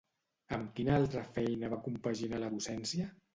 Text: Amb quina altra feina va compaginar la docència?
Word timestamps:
Amb 0.55 0.71
quina 0.79 0.95
altra 0.99 1.21
feina 1.35 1.69
va 1.75 1.79
compaginar 1.89 2.41
la 2.45 2.51
docència? 2.57 3.13